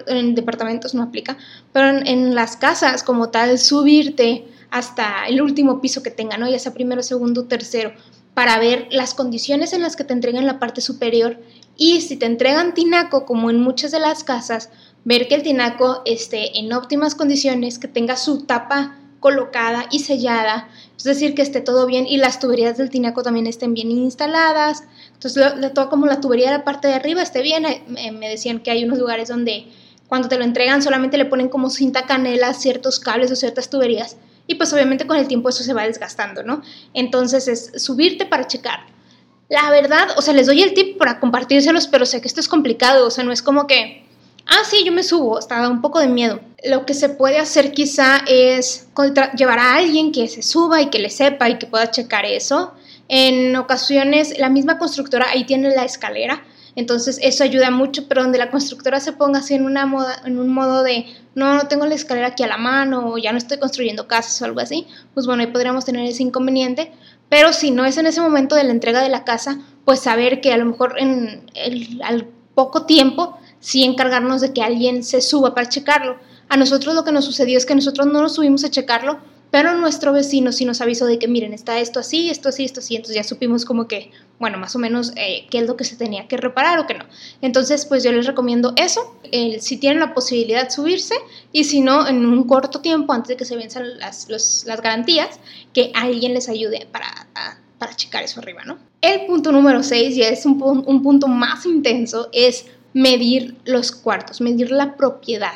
en 0.08 0.36
departamentos 0.36 0.94
no 0.94 1.04
aplica, 1.04 1.38
pero 1.72 1.88
en 1.88 2.36
las 2.36 2.58
casas 2.58 3.04
como 3.04 3.30
tal, 3.30 3.58
subirte 3.58 4.46
hasta 4.72 5.28
el 5.28 5.42
último 5.42 5.82
piso 5.82 6.02
que 6.02 6.12
tenga, 6.12 6.38
¿no? 6.38 6.50
Ya 6.50 6.58
sea 6.58 6.74
primero, 6.74 7.04
segundo, 7.04 7.44
tercero, 7.44 7.92
para 8.34 8.58
ver 8.58 8.88
las 8.90 9.14
condiciones 9.14 9.74
en 9.74 9.82
las 9.82 9.96
que 9.96 10.06
te 10.06 10.14
entregan 10.14 10.48
la 10.48 10.60
parte 10.60 10.82
superior 10.82 11.38
y 11.76 12.02
si 12.02 12.16
te 12.16 12.26
entregan 12.26 12.74
tinaco, 12.74 13.26
como 13.26 13.50
en 13.50 13.60
muchas 13.60 13.92
de 13.92 14.00
las 14.00 14.24
casas, 14.24 14.70
ver 15.04 15.28
que 15.28 15.36
el 15.36 15.44
tinaco 15.44 16.02
esté 16.06 16.58
en 16.58 16.72
óptimas 16.72 17.16
condiciones, 17.16 17.80
que 17.80 17.90
tenga 17.90 18.16
su 18.16 18.44
tapa 18.44 18.98
colocada 19.20 19.86
y 19.92 20.00
sellada, 20.00 20.70
es 20.98 21.04
decir, 21.04 21.36
que 21.36 21.42
esté 21.42 21.62
todo 21.62 21.86
bien 21.86 22.08
y 22.08 22.18
las 22.18 22.40
tuberías 22.40 22.78
del 22.78 22.90
tinaco 22.90 23.24
también 23.24 23.48
estén 23.48 23.74
bien 23.74 23.92
instaladas. 23.92 24.84
Entonces, 25.14 25.60
de 25.60 25.70
todo 25.70 25.90
como 25.90 26.08
la 26.08 26.22
tubería 26.22 26.50
de 26.50 26.58
la 26.58 26.64
parte 26.64 26.88
de 26.88 26.96
arriba 26.96 27.22
esté 27.22 27.42
bien, 27.42 27.66
me 27.88 28.30
decían 28.30 28.60
que 28.60 28.72
hay 28.72 28.84
unos 28.86 28.98
lugares 28.98 29.28
donde 29.28 29.68
cuando 30.08 30.28
te 30.28 30.38
lo 30.38 30.44
entregan 30.44 30.82
solamente 30.82 31.18
le 31.18 31.26
ponen 31.26 31.50
como 31.50 31.70
cinta 31.70 32.06
canela 32.06 32.54
ciertos 32.54 33.00
cables 33.00 33.32
o 33.32 33.36
ciertas 33.36 33.70
tuberías 33.70 34.18
y 34.52 34.56
pues 34.56 34.74
obviamente 34.74 35.08
con 35.08 35.18
el 35.18 35.28
tiempo 35.28 35.50
eso 35.50 35.64
se 35.64 35.74
va 35.74 35.84
desgastando, 35.84 36.44
¿no? 36.44 36.62
Entonces 36.94 37.48
es 37.48 37.72
subirte 37.82 38.26
para 38.26 38.48
checar. 38.48 38.82
La 39.50 39.70
verdad, 39.72 40.10
o 40.18 40.22
sea, 40.22 40.34
les 40.34 40.48
doy 40.48 40.62
el 40.62 40.74
tip 40.74 40.98
para 40.98 41.20
compartírselos, 41.20 41.88
pero 41.88 42.06
sé 42.06 42.22
que 42.22 42.28
esto 42.28 42.40
es 42.40 42.48
complicado, 42.48 43.08
o 43.08 43.12
sea, 43.12 43.24
no 43.24 43.32
es 43.32 43.42
como 43.42 43.66
que, 43.68 44.06
ah, 44.46 44.64
sí, 44.70 44.84
yo 44.86 44.92
me 44.92 45.04
subo, 45.04 45.40
está 45.40 45.68
un 45.70 45.82
poco 45.82 46.00
de 46.00 46.08
miedo. 46.08 46.42
Lo 46.66 46.86
que 46.86 46.94
se 46.94 47.10
puede 47.10 47.40
hacer 47.40 47.72
quizá 47.72 48.18
es 48.28 48.88
llevar 49.38 49.60
a 49.60 49.76
alguien 49.76 50.12
que 50.12 50.28
se 50.28 50.42
suba 50.42 50.82
y 50.82 50.90
que 50.90 51.00
le 51.00 51.10
sepa 51.10 51.50
y 51.50 51.58
que 51.58 51.68
pueda 51.68 51.92
checar 51.92 52.26
eso. 52.26 52.74
En 53.08 53.56
ocasiones, 53.56 54.38
la 54.38 54.50
misma 54.50 54.78
constructora 54.78 55.30
ahí 55.30 55.46
tiene 55.46 55.70
la 55.76 55.86
escalera, 55.86 56.44
entonces 56.76 57.20
eso 57.22 57.44
ayuda 57.44 57.70
mucho, 57.72 58.08
pero 58.08 58.24
donde 58.24 58.38
la 58.38 58.50
constructora 58.50 59.00
se 59.00 59.14
ponga 59.14 59.40
así 59.40 59.56
en, 59.56 59.66
una 59.66 59.86
moda, 59.86 60.22
en 60.26 60.40
un 60.40 60.50
modo 60.50 60.84
de, 60.84 61.06
no, 61.36 61.54
no 61.54 61.68
tengo 61.68 61.86
la 61.86 61.96
escalera 61.96 62.28
aquí 62.28 62.44
a 62.44 62.48
la 62.48 62.58
mano 62.58 63.10
o 63.10 63.18
ya 63.18 63.32
no 63.32 63.38
estoy 63.38 63.60
construyendo 63.60 64.08
casas 64.08 64.42
o 64.42 64.46
algo 64.46 64.62
así, 64.62 64.88
pues 65.14 65.26
bueno, 65.26 65.44
ahí 65.44 65.52
podríamos 65.52 65.86
tener 65.86 66.06
ese 66.06 66.24
inconveniente. 66.24 66.92
Pero 67.30 67.54
si 67.54 67.72
no 67.72 67.86
es 67.86 67.98
en 67.98 68.08
ese 68.08 68.20
momento 68.20 68.56
de 68.56 68.66
la 68.66 68.72
entrega 68.72 69.02
de 69.02 69.10
la 69.10 69.24
casa, 69.24 69.60
pues 69.86 70.02
saber 70.02 70.42
que 70.42 70.52
a 70.52 70.58
lo 70.58 70.66
mejor 70.66 70.96
en 70.98 71.50
el, 71.54 72.02
al 72.04 72.28
poco 72.56 72.86
tiempo 72.86 73.38
sí 73.60 73.84
encargarnos 73.84 74.42
de 74.42 74.52
que 74.54 74.62
alguien 74.62 75.04
se 75.04 75.22
suba 75.22 75.56
para 75.56 75.70
checarlo. 75.70 76.18
A 76.50 76.58
nosotros 76.58 76.94
lo 76.94 77.06
que 77.06 77.14
nos 77.14 77.24
sucedió 77.24 77.58
es 77.58 77.66
que 77.66 77.76
nosotros 77.76 78.08
no 78.08 78.22
nos 78.22 78.36
subimos 78.36 78.66
a 78.66 78.70
checarlo 78.70 79.20
pero 79.52 79.76
nuestro 79.76 80.14
vecino 80.14 80.54
sí 80.54 80.64
nos 80.64 80.80
avisó 80.80 81.06
de 81.06 81.20
que, 81.20 81.28
miren, 81.28 81.54
está 81.54 81.80
esto 81.80 82.00
así, 82.00 82.30
esto 82.30 82.48
así, 82.50 82.64
esto 82.64 82.80
así. 82.80 82.96
Entonces 82.96 83.18
ya 83.18 83.24
supimos 83.26 83.66
como 83.66 83.86
que, 83.86 84.12
bueno, 84.40 84.58
más 84.58 84.78
o 84.78 84.80
menos 84.80 85.12
eh, 85.18 85.46
qué 85.50 85.60
es 85.60 85.68
lo 85.68 85.76
que 85.76 85.84
se 85.84 85.98
tenía 85.98 86.30
que 86.30 86.38
reparar 86.38 86.80
o 86.80 86.88
qué 86.88 86.94
no. 86.94 87.04
Entonces, 87.42 87.86
pues 87.86 88.02
yo 88.02 88.14
les 88.14 88.26
recomiendo 88.26 88.72
eso. 88.78 89.20
si 89.60 89.76
tienen 89.76 90.00
la 90.00 90.14
posibilidad, 90.14 90.70
subirse. 90.70 91.16
Y 91.52 91.66
si 91.66 91.82
no, 91.82 92.08
en 92.08 92.26
un 92.26 92.46
corto 92.46 92.80
tiempo, 92.80 93.12
antes 93.12 93.28
de 93.28 93.36
que 93.36 93.44
se 93.44 93.58
venzan 93.58 94.00
las, 94.00 94.30
las 94.30 94.82
garantías, 94.82 95.42
que 95.74 95.92
alguien 95.94 96.34
les 96.34 96.48
ayude 96.48 96.88
para, 96.90 97.28
para 97.78 97.94
checar 97.94 98.24
eso 98.24 98.40
arriba, 98.40 98.64
¿no? 98.64 98.78
El 99.02 99.26
punto 99.26 99.52
número 99.52 99.84
6, 99.84 100.16
y 100.16 100.22
es 100.22 100.46
un, 100.46 100.62
un 100.64 101.04
punto 101.04 101.28
más 101.28 101.66
intenso, 101.66 102.30
es 102.32 102.68
medir 102.94 103.58
los 103.66 103.92
cuartos, 103.92 104.40
medir 104.40 104.72
la 104.72 104.96
propiedad. 104.96 105.56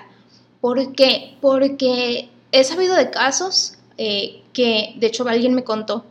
¿Por 0.60 0.94
qué? 0.96 1.38
Porque 1.40 2.30
he 2.52 2.64
sabido 2.64 2.96
de 2.96 3.10
casos 3.10 3.75
eh, 3.98 4.42
que 4.54 4.94
de 4.98 5.08
hecho 5.08 5.28
alguien 5.28 5.54
me 5.54 5.64
contó, 5.64 6.06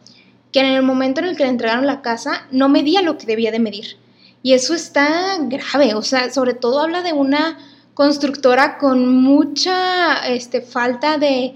que 0.53 0.61
en 0.61 0.67
el 0.67 0.83
momento 0.83 1.21
en 1.21 1.27
el 1.27 1.37
que 1.37 1.45
le 1.45 1.51
entregaron 1.51 1.87
la 1.87 2.01
casa 2.01 2.47
no 2.51 2.69
medía 2.69 3.03
lo 3.03 3.19
que 3.19 3.27
debía 3.27 3.51
de 3.51 3.59
medir. 3.59 3.97
Y 4.43 4.53
eso 4.53 4.75
está 4.75 5.39
grave, 5.41 5.95
o 5.95 6.03
sea, 6.03 6.33
sobre 6.33 6.55
todo 6.55 6.81
habla 6.81 7.03
de 7.03 7.13
una 7.13 7.59
constructora 7.95 8.79
con 8.79 9.23
mucha 9.23 10.27
este, 10.29 10.61
falta 10.61 11.19
de 11.19 11.55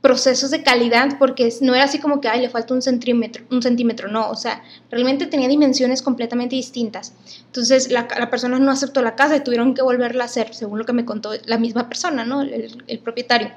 procesos 0.00 0.50
de 0.50 0.62
calidad, 0.62 1.18
porque 1.18 1.52
no 1.60 1.74
era 1.74 1.84
así 1.84 1.98
como 1.98 2.20
que, 2.20 2.28
ay, 2.28 2.40
le 2.40 2.48
falta 2.48 2.72
un 2.72 2.80
centímetro, 2.80 3.44
un 3.50 3.62
centímetro, 3.62 4.08
no, 4.08 4.30
o 4.30 4.34
sea, 4.34 4.62
realmente 4.90 5.26
tenía 5.26 5.46
dimensiones 5.46 6.00
completamente 6.00 6.56
distintas. 6.56 7.12
Entonces, 7.46 7.90
la, 7.90 8.08
persona 8.30 8.58
no 8.58 8.70
aceptó 8.70 9.02
la 9.02 9.14
casa 9.14 9.36
y 9.36 9.40
tuvieron 9.40 9.74
que 9.74 9.82
volverla 9.82 10.24
a 10.24 10.26
hacer, 10.26 10.54
según 10.54 10.78
lo 10.78 10.86
que 10.86 10.94
me 10.94 11.04
contó 11.04 11.32
la 11.44 11.58
misma 11.58 11.88
persona, 11.88 12.24
¿no? 12.24 12.40
el 12.40 12.98
propietario. 13.00 13.50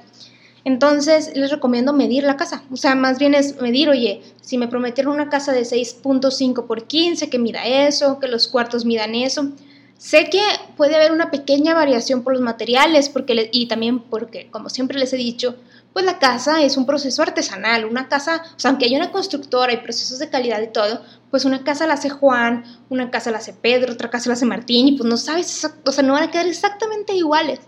Entonces 0.65 1.35
les 1.35 1.51
recomiendo 1.51 1.91
medir 1.91 2.23
la 2.23 2.37
casa, 2.37 2.63
o 2.71 2.77
sea, 2.77 2.95
más 2.95 3.19
bien 3.19 3.35
es 3.35 3.59
medir, 3.61 3.89
oye, 3.89 4.21
si 4.41 4.57
me 4.57 4.69
prometieron 4.69 5.13
una 5.13 5.29
casa 5.29 5.51
de 5.51 5.63
6.5 5.63 6.65
por 6.65 6.85
15, 6.85 7.29
que 7.29 7.39
mida 7.39 7.65
eso, 7.65 8.19
que 8.19 8.27
los 8.27 8.47
cuartos 8.47 8.85
midan 8.85 9.13
eso. 9.13 9.49
Sé 9.97 10.29
que 10.29 10.41
puede 10.75 10.95
haber 10.95 11.11
una 11.11 11.31
pequeña 11.31 11.73
variación 11.73 12.23
por 12.23 12.33
los 12.33 12.41
materiales 12.41 13.09
porque 13.09 13.49
y 13.51 13.67
también 13.67 13.99
porque, 13.99 14.49
como 14.51 14.69
siempre 14.69 14.97
les 14.99 15.13
he 15.13 15.17
dicho, 15.17 15.55
pues 15.93 16.05
la 16.05 16.17
casa 16.17 16.63
es 16.63 16.75
un 16.75 16.85
proceso 16.85 17.21
artesanal, 17.21 17.85
una 17.85 18.09
casa, 18.09 18.43
o 18.55 18.59
sea, 18.59 18.71
aunque 18.71 18.85
haya 18.85 18.97
una 18.97 19.11
constructora 19.11 19.71
y 19.71 19.77
procesos 19.77 20.19
de 20.19 20.29
calidad 20.29 20.61
y 20.61 20.67
todo, 20.67 21.01
pues 21.29 21.45
una 21.45 21.63
casa 21.63 21.87
la 21.87 21.93
hace 21.93 22.09
Juan, 22.09 22.63
una 22.89 23.11
casa 23.11 23.31
la 23.31 23.37
hace 23.37 23.53
Pedro, 23.53 23.93
otra 23.93 24.09
casa 24.09 24.29
la 24.29 24.33
hace 24.33 24.45
Martín 24.45 24.87
y 24.87 24.97
pues 24.97 25.07
no 25.07 25.17
sabes, 25.17 25.69
o 25.85 25.91
sea, 25.91 26.03
no 26.03 26.13
van 26.13 26.23
a 26.23 26.31
quedar 26.31 26.47
exactamente 26.47 27.13
iguales, 27.13 27.59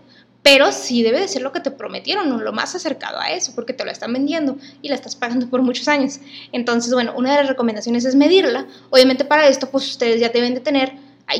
pero 0.46 0.70
sí 0.70 1.02
debe 1.02 1.18
de 1.18 1.26
ser 1.26 1.42
lo 1.42 1.50
que 1.50 1.58
te 1.58 1.72
prometieron 1.72 2.30
o 2.30 2.38
lo 2.38 2.52
más 2.52 2.72
acercado 2.76 3.18
a 3.18 3.32
eso, 3.32 3.50
porque 3.56 3.72
te 3.72 3.84
lo 3.84 3.90
están 3.90 4.12
vendiendo 4.12 4.56
y 4.80 4.88
la 4.88 4.94
estás 4.94 5.16
pagando 5.16 5.50
por 5.50 5.60
muchos 5.60 5.88
años. 5.88 6.20
Entonces, 6.52 6.94
bueno, 6.94 7.14
una 7.16 7.32
de 7.32 7.38
las 7.38 7.48
recomendaciones 7.48 8.04
es 8.04 8.14
medirla. 8.14 8.64
Obviamente 8.90 9.24
para 9.24 9.48
esto, 9.48 9.68
pues 9.68 9.88
ustedes 9.88 10.20
ya 10.20 10.28
deben 10.28 10.54
de 10.54 10.60
tener 10.60 10.92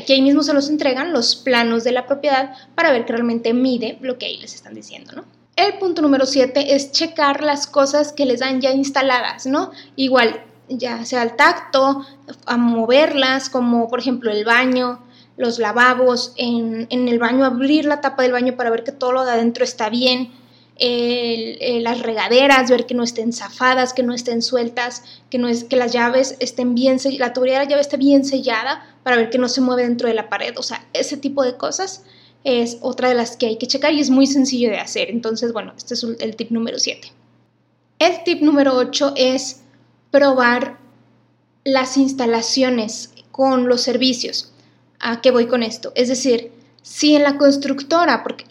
que 0.05 0.11
ahí 0.11 0.21
mismo 0.21 0.43
se 0.43 0.53
los 0.53 0.67
entregan 0.69 1.13
los 1.13 1.37
planos 1.37 1.85
de 1.85 1.93
la 1.93 2.05
propiedad 2.05 2.53
para 2.75 2.91
ver 2.91 3.05
que 3.05 3.13
realmente 3.13 3.53
mide 3.53 3.97
lo 4.01 4.17
que 4.17 4.25
ahí 4.25 4.39
les 4.39 4.53
están 4.53 4.73
diciendo, 4.73 5.13
¿no? 5.15 5.23
El 5.55 5.75
punto 5.75 6.01
número 6.01 6.25
7 6.25 6.75
es 6.75 6.91
checar 6.91 7.43
las 7.43 7.65
cosas 7.65 8.11
que 8.11 8.25
les 8.25 8.41
dan 8.41 8.59
ya 8.59 8.73
instaladas, 8.73 9.45
¿no? 9.45 9.71
Igual, 9.95 10.43
ya 10.67 11.05
sea 11.05 11.21
al 11.21 11.37
tacto, 11.37 12.05
a 12.45 12.57
moverlas, 12.57 13.49
como 13.49 13.87
por 13.87 14.01
ejemplo 14.01 14.31
el 14.31 14.43
baño, 14.43 14.99
los 15.37 15.59
lavabos, 15.59 16.33
en, 16.35 16.87
el 16.89 17.19
baño 17.19 17.45
abrir 17.45 17.85
la 17.85 18.01
tapa 18.01 18.23
del 18.23 18.31
baño 18.31 18.55
para 18.57 18.69
ver 18.69 18.83
que 18.83 18.91
todo 18.91 19.11
lo 19.11 19.23
de 19.23 19.31
adentro 19.31 19.63
está 19.63 19.89
bien, 19.89 20.31
las 20.79 22.01
regaderas, 22.01 22.69
ver 22.69 22.85
que 22.85 22.93
no 22.93 23.03
estén 23.03 23.33
zafadas, 23.33 23.93
que 23.93 24.03
no 24.03 24.13
estén 24.13 24.41
sueltas, 24.41 25.03
que, 25.29 25.37
no 25.37 25.47
es, 25.47 25.63
que 25.63 25.75
las 25.75 25.93
llaves 25.93 26.35
estén 26.39 26.75
bien, 26.75 26.97
la 27.17 27.33
tubería 27.33 27.59
de 27.59 27.65
la 27.65 27.69
llave 27.69 27.81
esté 27.81 27.97
bien 27.97 28.25
sellada 28.25 28.83
para 29.03 29.15
ver 29.15 29.29
que 29.29 29.37
no 29.37 29.47
se 29.47 29.61
mueve 29.61 29.83
dentro 29.83 30.07
de 30.07 30.13
la 30.13 30.29
pared, 30.29 30.53
o 30.57 30.63
sea, 30.63 30.85
ese 30.93 31.17
tipo 31.17 31.43
de 31.43 31.55
cosas 31.55 32.03
es 32.43 32.77
otra 32.81 33.09
de 33.09 33.15
las 33.15 33.35
que 33.35 33.47
hay 33.47 33.57
que 33.57 33.67
checar 33.67 33.93
y 33.93 33.99
es 33.99 34.09
muy 34.09 34.25
sencillo 34.25 34.69
de 34.69 34.77
hacer. 34.77 35.09
Entonces, 35.09 35.51
bueno, 35.51 35.73
este 35.75 35.95
es 35.95 36.03
el 36.03 36.35
tip 36.35 36.51
número 36.51 36.79
7. 36.79 37.11
El 37.99 38.23
tip 38.23 38.41
número 38.41 38.75
8 38.75 39.13
es 39.17 39.61
probar 40.11 40.77
las 41.65 41.97
instalaciones 41.97 43.11
con 43.31 43.67
los 43.67 43.81
servicios. 43.81 44.53
¿A 44.99 45.21
qué 45.21 45.31
voy 45.31 45.47
con 45.47 45.63
esto? 45.63 45.91
Es 45.95 46.07
decir, 46.07 46.51
si 46.81 47.15
en 47.15 47.23
la 47.23 47.37
constructora, 47.37 48.23
porque 48.23 48.45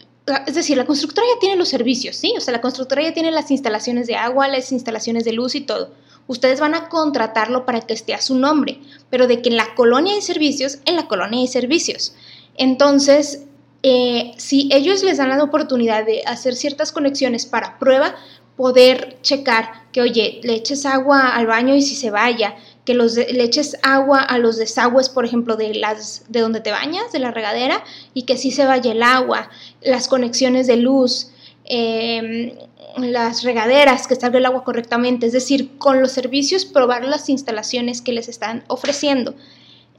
es 0.46 0.54
decir, 0.54 0.76
la 0.76 0.86
constructora 0.86 1.26
ya 1.32 1.38
tiene 1.38 1.56
los 1.56 1.68
servicios, 1.68 2.16
¿sí? 2.16 2.34
O 2.36 2.40
sea, 2.40 2.52
la 2.52 2.60
constructora 2.60 3.02
ya 3.02 3.14
tiene 3.14 3.30
las 3.30 3.50
instalaciones 3.50 4.06
de 4.06 4.16
agua, 4.16 4.48
las 4.48 4.72
instalaciones 4.72 5.24
de 5.24 5.32
luz 5.32 5.54
y 5.54 5.60
todo. 5.60 5.92
Ustedes 6.26 6.58
van 6.58 6.74
a 6.74 6.88
contratarlo 6.88 7.64
para 7.64 7.80
que 7.80 7.94
esté 7.94 8.12
a 8.12 8.20
su 8.20 8.34
nombre, 8.34 8.80
pero 9.08 9.28
de 9.28 9.40
que 9.40 9.50
en 9.50 9.56
la 9.56 9.74
colonia 9.76 10.14
hay 10.14 10.22
servicios, 10.22 10.78
en 10.84 10.96
la 10.96 11.06
colonia 11.06 11.40
hay 11.40 11.46
servicios. 11.46 12.14
Entonces, 12.56 13.44
eh, 13.84 14.32
si 14.36 14.68
ellos 14.72 15.04
les 15.04 15.18
dan 15.18 15.28
la 15.28 15.44
oportunidad 15.44 16.04
de 16.04 16.22
hacer 16.26 16.56
ciertas 16.56 16.90
conexiones 16.90 17.46
para 17.46 17.78
prueba, 17.78 18.16
poder 18.56 19.18
checar 19.22 19.84
que, 19.92 20.00
oye, 20.00 20.40
le 20.42 20.54
eches 20.54 20.86
agua 20.86 21.28
al 21.28 21.46
baño 21.46 21.74
y 21.76 21.82
si 21.82 21.94
se 21.94 22.10
vaya, 22.10 22.56
que 22.86 22.94
los 22.94 23.16
le 23.16 23.42
eches 23.42 23.76
agua 23.82 24.22
a 24.22 24.38
los 24.38 24.56
desagües, 24.56 25.10
por 25.10 25.24
ejemplo, 25.24 25.56
de, 25.56 25.74
las, 25.74 26.22
de 26.28 26.40
donde 26.40 26.60
te 26.60 26.70
bañas, 26.70 27.12
de 27.12 27.18
la 27.18 27.32
regadera, 27.32 27.84
y 28.14 28.22
que 28.22 28.38
sí 28.38 28.52
se 28.52 28.64
vaya 28.64 28.92
el 28.92 29.02
agua, 29.02 29.50
las 29.82 30.08
conexiones 30.08 30.68
de 30.68 30.76
luz, 30.76 31.32
em, 31.64 32.52
las 32.96 33.42
regaderas, 33.42 34.06
que 34.06 34.14
salga 34.14 34.38
el 34.38 34.46
agua 34.46 34.64
correctamente, 34.64 35.26
es 35.26 35.32
decir, 35.32 35.76
con 35.78 36.00
los 36.00 36.12
servicios 36.12 36.64
probar 36.64 37.04
las 37.04 37.28
instalaciones 37.28 38.00
que 38.00 38.12
les 38.12 38.28
están 38.28 38.64
ofreciendo. 38.68 39.34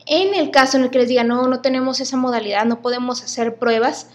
En 0.05 0.33
el 0.33 0.49
caso 0.49 0.77
en 0.77 0.83
el 0.83 0.89
que 0.89 0.99
les 0.99 1.09
diga, 1.09 1.25
no, 1.25 1.47
no 1.47 1.59
tenemos 1.59 1.99
esa 1.99 2.15
modalidad, 2.15 2.65
no 2.65 2.81
podemos 2.81 3.21
hacer 3.21 3.57
pruebas, 3.57 4.07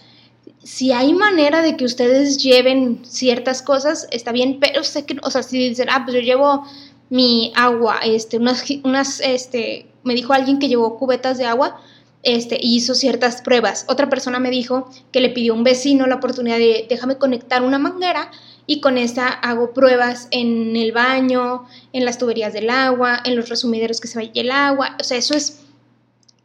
si 0.63 0.93
hay 0.93 1.13
manera 1.13 1.61
de 1.61 1.77
que 1.77 1.85
ustedes 1.85 2.37
lleven 2.41 3.01
ciertas 3.05 3.61
cosas, 3.61 4.07
está 4.11 4.31
bien, 4.31 4.59
pero 4.59 4.83
sé 4.83 5.05
que, 5.05 5.17
o 5.21 5.29
sea, 5.29 5.43
si 5.43 5.69
dicen, 5.69 5.89
ah, 5.91 6.03
pues 6.05 6.15
yo 6.15 6.21
llevo 6.21 6.65
mi 7.13 7.53
agua, 7.55 7.99
este, 8.03 8.37
unas, 8.37 8.65
unas, 8.83 9.19
este, 9.19 9.85
me 10.03 10.15
dijo 10.15 10.33
alguien 10.33 10.57
que 10.57 10.67
llevó 10.67 10.97
cubetas 10.97 11.37
de 11.37 11.45
agua, 11.45 11.79
este, 12.23 12.57
hizo 12.59 12.95
ciertas 12.95 13.43
pruebas. 13.43 13.85
Otra 13.87 14.09
persona 14.09 14.39
me 14.39 14.49
dijo 14.49 14.89
que 15.11 15.21
le 15.21 15.29
pidió 15.29 15.53
a 15.53 15.57
un 15.57 15.63
vecino 15.63 16.07
la 16.07 16.15
oportunidad 16.15 16.57
de, 16.57 16.87
déjame 16.89 17.19
conectar 17.19 17.61
una 17.61 17.77
manguera 17.77 18.31
y 18.65 18.81
con 18.81 18.97
esta 18.97 19.27
hago 19.27 19.73
pruebas 19.75 20.27
en 20.31 20.75
el 20.75 20.91
baño, 20.91 21.67
en 21.91 22.03
las 22.03 22.17
tuberías 22.17 22.51
del 22.51 22.71
agua, 22.71 23.19
en 23.23 23.35
los 23.35 23.47
resumideros 23.47 24.01
que 24.01 24.07
se 24.07 24.17
vaya 24.17 24.31
el 24.33 24.49
agua, 24.49 24.97
o 24.99 25.03
sea, 25.03 25.15
eso 25.19 25.35
es 25.35 25.59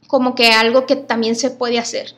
como 0.07 0.35
que 0.35 0.51
algo 0.51 0.85
que 0.85 0.97
también 0.97 1.35
se 1.35 1.49
puede 1.49 1.79
hacer. 1.79 2.15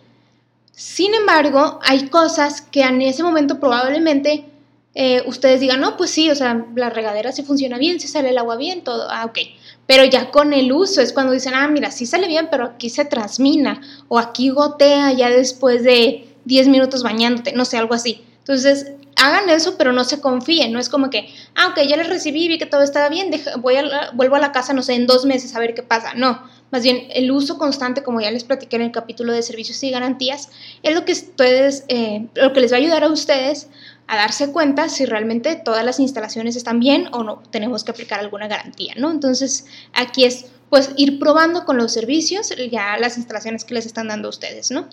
Sin 0.72 1.14
embargo, 1.14 1.78
hay 1.84 2.08
cosas 2.08 2.62
que 2.62 2.82
en 2.82 3.00
ese 3.00 3.22
momento 3.22 3.60
probablemente 3.60 4.49
eh, 4.94 5.22
ustedes 5.26 5.60
digan, 5.60 5.80
no, 5.80 5.96
pues 5.96 6.10
sí, 6.10 6.30
o 6.30 6.34
sea, 6.34 6.66
la 6.74 6.90
regadera 6.90 7.30
sí 7.30 7.42
funciona 7.42 7.78
bien, 7.78 8.00
sí 8.00 8.08
sale 8.08 8.30
el 8.30 8.38
agua 8.38 8.56
bien, 8.56 8.82
todo, 8.82 9.08
ah, 9.10 9.24
ok. 9.24 9.38
Pero 9.86 10.04
ya 10.04 10.30
con 10.30 10.52
el 10.52 10.72
uso 10.72 11.00
es 11.00 11.12
cuando 11.12 11.32
dicen, 11.32 11.54
ah, 11.54 11.68
mira, 11.68 11.90
sí 11.90 12.06
sale 12.06 12.26
bien, 12.26 12.48
pero 12.50 12.64
aquí 12.64 12.90
se 12.90 13.04
transmina 13.04 13.80
o 14.08 14.18
aquí 14.18 14.50
gotea 14.50 15.12
ya 15.12 15.28
después 15.30 15.84
de 15.84 16.26
10 16.44 16.68
minutos 16.68 17.02
bañándote, 17.02 17.52
no 17.52 17.64
sé, 17.64 17.76
algo 17.76 17.94
así. 17.94 18.22
Entonces, 18.38 18.92
hagan 19.16 19.48
eso, 19.50 19.76
pero 19.76 19.92
no 19.92 20.04
se 20.04 20.20
confíen, 20.20 20.72
no 20.72 20.80
es 20.80 20.88
como 20.88 21.10
que, 21.10 21.28
ah, 21.54 21.68
ok, 21.68 21.86
ya 21.86 21.96
les 21.96 22.08
recibí, 22.08 22.48
vi 22.48 22.58
que 22.58 22.66
todo 22.66 22.82
estaba 22.82 23.08
bien, 23.08 23.30
voy 23.58 23.76
a, 23.76 24.10
vuelvo 24.14 24.36
a 24.36 24.40
la 24.40 24.50
casa, 24.50 24.72
no 24.72 24.82
sé, 24.82 24.94
en 24.94 25.06
dos 25.06 25.24
meses 25.26 25.54
a 25.54 25.60
ver 25.60 25.74
qué 25.74 25.82
pasa. 25.82 26.14
No, 26.14 26.42
más 26.70 26.82
bien 26.82 27.06
el 27.10 27.30
uso 27.30 27.58
constante, 27.58 28.02
como 28.02 28.20
ya 28.20 28.30
les 28.30 28.44
platiqué 28.44 28.76
en 28.76 28.82
el 28.82 28.92
capítulo 28.92 29.32
de 29.32 29.42
servicios 29.42 29.82
y 29.82 29.90
garantías, 29.90 30.48
es 30.82 30.94
lo 30.94 31.04
que 31.04 31.12
ustedes, 31.12 31.84
eh, 31.88 32.26
lo 32.34 32.52
que 32.52 32.60
les 32.60 32.72
va 32.72 32.76
a 32.76 32.80
ayudar 32.80 33.04
a 33.04 33.08
ustedes 33.08 33.68
a 34.10 34.16
darse 34.16 34.50
cuenta 34.50 34.88
si 34.88 35.06
realmente 35.06 35.54
todas 35.54 35.84
las 35.84 36.00
instalaciones 36.00 36.56
están 36.56 36.80
bien 36.80 37.06
o 37.12 37.22
no 37.22 37.42
tenemos 37.52 37.84
que 37.84 37.92
aplicar 37.92 38.18
alguna 38.18 38.48
garantía, 38.48 38.94
¿no? 38.96 39.08
Entonces, 39.08 39.66
aquí 39.92 40.24
es 40.24 40.46
pues 40.68 40.90
ir 40.96 41.20
probando 41.20 41.64
con 41.64 41.76
los 41.76 41.92
servicios 41.92 42.52
ya 42.72 42.98
las 42.98 43.18
instalaciones 43.18 43.64
que 43.64 43.74
les 43.74 43.86
están 43.86 44.08
dando 44.08 44.26
a 44.26 44.30
ustedes, 44.30 44.72
¿no? 44.72 44.88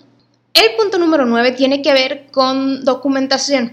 El 0.54 0.76
punto 0.76 0.98
número 0.98 1.26
9 1.26 1.50
tiene 1.50 1.82
que 1.82 1.92
ver 1.92 2.26
con 2.30 2.84
documentación. 2.84 3.72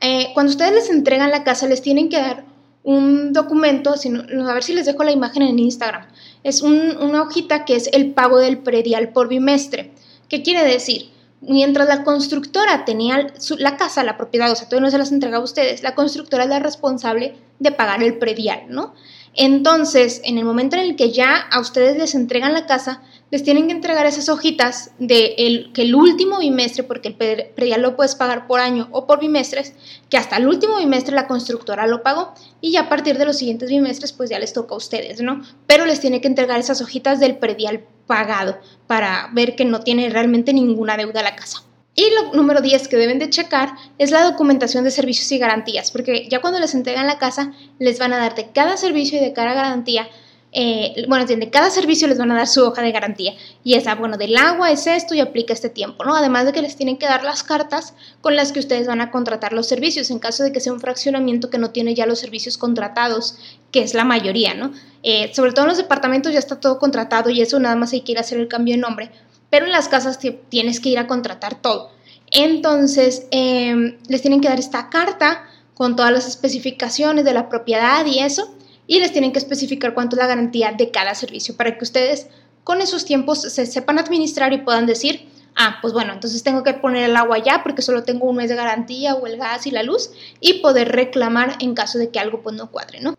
Eh, 0.00 0.30
cuando 0.34 0.50
ustedes 0.50 0.72
les 0.72 0.90
entregan 0.90 1.30
la 1.30 1.44
casa, 1.44 1.68
les 1.68 1.82
tienen 1.82 2.08
que 2.08 2.16
dar 2.16 2.44
un 2.82 3.32
documento, 3.32 3.94
a 3.94 4.54
ver 4.54 4.64
si 4.64 4.74
les 4.74 4.86
dejo 4.86 5.04
la 5.04 5.12
imagen 5.12 5.42
en 5.42 5.60
Instagram. 5.60 6.06
Es 6.42 6.62
una 6.62 7.22
hojita 7.22 7.64
que 7.64 7.76
es 7.76 7.88
el 7.92 8.10
pago 8.10 8.38
del 8.38 8.58
predial 8.58 9.10
por 9.10 9.28
bimestre. 9.28 9.92
¿Qué 10.28 10.42
quiere 10.42 10.64
decir? 10.64 11.10
Mientras 11.42 11.88
la 11.88 12.04
constructora 12.04 12.84
tenía 12.84 13.26
la 13.58 13.76
casa, 13.76 14.04
la 14.04 14.16
propiedad, 14.18 14.50
o 14.50 14.56
sea, 14.56 14.68
todavía 14.68 14.86
no 14.86 14.90
se 14.90 14.98
las 14.98 15.12
entregaba 15.12 15.40
a 15.40 15.44
ustedes, 15.44 15.82
la 15.82 15.94
constructora 15.94 16.44
es 16.44 16.50
la 16.50 16.58
responsable 16.58 17.34
de 17.58 17.72
pagar 17.72 18.02
el 18.02 18.18
predial, 18.18 18.64
¿no? 18.68 18.94
Entonces, 19.34 20.20
en 20.24 20.38
el 20.38 20.44
momento 20.44 20.76
en 20.76 20.82
el 20.82 20.96
que 20.96 21.12
ya 21.12 21.36
a 21.36 21.60
ustedes 21.60 21.96
les 21.96 22.14
entregan 22.14 22.52
la 22.52 22.66
casa, 22.66 23.02
les 23.30 23.44
tienen 23.44 23.68
que 23.68 23.72
entregar 23.72 24.04
esas 24.06 24.28
hojitas 24.28 24.90
de 24.98 25.34
el, 25.38 25.72
que 25.72 25.82
el 25.82 25.94
último 25.94 26.40
bimestre, 26.40 26.82
porque 26.82 27.08
el 27.08 27.14
predial 27.14 27.80
lo 27.80 27.94
puedes 27.94 28.16
pagar 28.16 28.48
por 28.48 28.58
año 28.58 28.88
o 28.90 29.06
por 29.06 29.20
bimestres, 29.20 29.74
que 30.08 30.16
hasta 30.16 30.36
el 30.36 30.48
último 30.48 30.78
bimestre 30.78 31.14
la 31.14 31.28
constructora 31.28 31.86
lo 31.86 32.02
pagó 32.02 32.34
y 32.60 32.72
ya 32.72 32.82
a 32.82 32.88
partir 32.88 33.18
de 33.18 33.24
los 33.24 33.38
siguientes 33.38 33.70
bimestres 33.70 34.12
pues 34.12 34.30
ya 34.30 34.40
les 34.40 34.52
toca 34.52 34.74
a 34.74 34.78
ustedes, 34.78 35.22
¿no? 35.22 35.42
Pero 35.68 35.86
les 35.86 36.00
tiene 36.00 36.20
que 36.20 36.28
entregar 36.28 36.58
esas 36.58 36.80
hojitas 36.80 37.20
del 37.20 37.38
predial 37.38 37.84
pagado 38.10 38.58
para 38.88 39.30
ver 39.32 39.54
que 39.54 39.64
no 39.64 39.82
tiene 39.82 40.10
realmente 40.10 40.52
ninguna 40.52 40.96
deuda 40.96 41.22
la 41.22 41.36
casa. 41.36 41.62
Y 41.94 42.04
lo 42.10 42.34
número 42.34 42.60
10 42.60 42.88
que 42.88 42.96
deben 42.96 43.20
de 43.20 43.30
checar 43.30 43.74
es 43.98 44.10
la 44.10 44.24
documentación 44.24 44.82
de 44.82 44.90
servicios 44.90 45.30
y 45.30 45.38
garantías, 45.38 45.92
porque 45.92 46.26
ya 46.28 46.40
cuando 46.40 46.58
les 46.58 46.74
entregan 46.74 47.06
la 47.06 47.18
casa 47.18 47.52
les 47.78 48.00
van 48.00 48.12
a 48.12 48.18
dar 48.18 48.34
de 48.34 48.50
cada 48.50 48.76
servicio 48.76 49.18
y 49.18 49.24
de 49.24 49.32
cada 49.32 49.54
garantía 49.54 50.08
eh, 50.52 51.04
bueno, 51.06 51.26
de 51.26 51.50
cada 51.50 51.70
servicio 51.70 52.08
les 52.08 52.18
van 52.18 52.32
a 52.32 52.36
dar 52.36 52.48
su 52.48 52.64
hoja 52.64 52.82
de 52.82 52.90
garantía 52.90 53.34
y 53.62 53.74
esa, 53.74 53.94
bueno, 53.94 54.16
del 54.16 54.36
agua 54.36 54.72
es 54.72 54.86
esto 54.88 55.14
y 55.14 55.20
aplica 55.20 55.52
este 55.52 55.68
tiempo, 55.68 56.04
¿no? 56.04 56.16
Además 56.16 56.44
de 56.44 56.52
que 56.52 56.60
les 56.60 56.76
tienen 56.76 56.98
que 56.98 57.06
dar 57.06 57.22
las 57.22 57.44
cartas 57.44 57.94
con 58.20 58.34
las 58.34 58.50
que 58.50 58.58
ustedes 58.58 58.88
van 58.88 59.00
a 59.00 59.12
contratar 59.12 59.52
los 59.52 59.68
servicios 59.68 60.10
en 60.10 60.18
caso 60.18 60.42
de 60.42 60.50
que 60.50 60.58
sea 60.58 60.72
un 60.72 60.80
fraccionamiento 60.80 61.50
que 61.50 61.58
no 61.58 61.70
tiene 61.70 61.94
ya 61.94 62.04
los 62.06 62.18
servicios 62.18 62.58
contratados, 62.58 63.36
que 63.70 63.82
es 63.82 63.94
la 63.94 64.04
mayoría, 64.04 64.54
¿no? 64.54 64.72
Eh, 65.04 65.30
sobre 65.34 65.52
todo 65.52 65.66
en 65.66 65.68
los 65.68 65.78
departamentos 65.78 66.32
ya 66.32 66.40
está 66.40 66.58
todo 66.58 66.78
contratado 66.80 67.30
y 67.30 67.40
eso 67.40 67.60
nada 67.60 67.76
más 67.76 67.92
hay 67.92 68.00
que 68.00 68.12
ir 68.12 68.18
a 68.18 68.22
hacer 68.22 68.38
el 68.38 68.48
cambio 68.48 68.74
de 68.74 68.80
nombre, 68.80 69.10
pero 69.50 69.66
en 69.66 69.72
las 69.72 69.88
casas 69.88 70.18
tienes 70.48 70.80
que 70.80 70.88
ir 70.88 70.98
a 70.98 71.06
contratar 71.06 71.62
todo. 71.62 71.92
Entonces, 72.32 73.26
em, 73.30 73.98
les 74.08 74.22
tienen 74.22 74.40
que 74.40 74.48
dar 74.48 74.58
esta 74.58 74.90
carta 74.90 75.44
con 75.74 75.96
todas 75.96 76.12
las 76.12 76.26
especificaciones 76.26 77.24
de 77.24 77.34
la 77.34 77.48
propiedad 77.48 78.04
y 78.04 78.18
eso 78.18 78.54
y 78.90 78.98
les 78.98 79.12
tienen 79.12 79.30
que 79.30 79.38
especificar 79.38 79.94
cuánto 79.94 80.16
es 80.16 80.20
la 80.20 80.26
garantía 80.26 80.72
de 80.72 80.90
cada 80.90 81.14
servicio 81.14 81.56
para 81.56 81.78
que 81.78 81.84
ustedes 81.84 82.26
con 82.64 82.80
esos 82.80 83.04
tiempos 83.04 83.40
se 83.40 83.64
sepan 83.64 84.00
administrar 84.00 84.52
y 84.52 84.58
puedan 84.58 84.84
decir, 84.84 85.28
ah, 85.54 85.78
pues 85.80 85.94
bueno, 85.94 86.12
entonces 86.12 86.42
tengo 86.42 86.64
que 86.64 86.74
poner 86.74 87.08
el 87.08 87.16
agua 87.16 87.38
ya 87.38 87.62
porque 87.62 87.82
solo 87.82 88.02
tengo 88.02 88.28
un 88.28 88.34
mes 88.34 88.48
de 88.48 88.56
garantía 88.56 89.14
o 89.14 89.28
el 89.28 89.36
gas 89.36 89.68
y 89.68 89.70
la 89.70 89.84
luz 89.84 90.10
y 90.40 90.54
poder 90.54 90.88
reclamar 90.88 91.56
en 91.60 91.74
caso 91.74 91.98
de 91.98 92.10
que 92.10 92.18
algo 92.18 92.42
pues 92.42 92.56
no 92.56 92.72
cuadre, 92.72 93.00
¿no? 93.00 93.14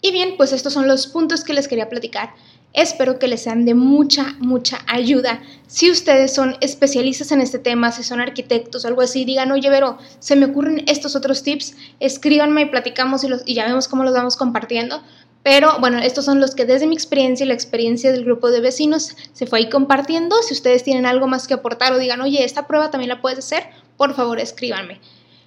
Y 0.00 0.12
bien, 0.12 0.38
pues 0.38 0.54
estos 0.54 0.72
son 0.72 0.88
los 0.88 1.06
puntos 1.08 1.44
que 1.44 1.52
les 1.52 1.68
quería 1.68 1.90
platicar 1.90 2.30
Espero 2.76 3.18
que 3.18 3.26
les 3.26 3.42
sean 3.42 3.64
de 3.64 3.74
mucha, 3.74 4.36
mucha 4.38 4.80
ayuda. 4.86 5.42
Si 5.66 5.90
ustedes 5.90 6.34
son 6.34 6.58
especialistas 6.60 7.32
en 7.32 7.40
este 7.40 7.58
tema, 7.58 7.90
si 7.90 8.02
son 8.02 8.20
arquitectos 8.20 8.84
o 8.84 8.88
algo 8.88 9.00
así, 9.00 9.24
digan, 9.24 9.50
oye, 9.50 9.70
Vero, 9.70 9.96
se 10.18 10.36
me 10.36 10.44
ocurren 10.44 10.84
estos 10.86 11.16
otros 11.16 11.42
tips, 11.42 11.74
escríbanme 12.00 12.60
y 12.60 12.66
platicamos 12.66 13.24
y, 13.24 13.54
ya 13.54 13.64
vemos 13.64 13.88
cómo 13.88 14.04
los 14.04 14.12
vamos 14.12 14.36
compartiendo. 14.36 15.02
Pero 15.42 15.78
bueno, 15.80 16.00
estos 16.00 16.26
son 16.26 16.38
los 16.38 16.54
que 16.54 16.66
desde 16.66 16.86
mi 16.86 16.94
experiencia 16.94 17.44
y 17.44 17.48
la 17.48 17.54
experiencia 17.54 18.12
del 18.12 18.26
grupo 18.26 18.50
de 18.50 18.60
vecinos 18.60 19.16
se 19.32 19.46
fue 19.46 19.60
ahí 19.60 19.70
compartiendo. 19.70 20.36
Si 20.42 20.52
ustedes 20.52 20.84
tienen 20.84 21.06
algo 21.06 21.26
más 21.26 21.48
que 21.48 21.54
aportar 21.54 21.94
o 21.94 21.98
digan, 21.98 22.20
oye, 22.20 22.44
esta 22.44 22.66
prueba 22.66 22.90
también 22.90 23.08
la 23.08 23.22
puedes 23.22 23.38
hacer, 23.38 23.64
por 23.96 24.14
favor 24.14 24.38
escríbanme. 24.38 25.00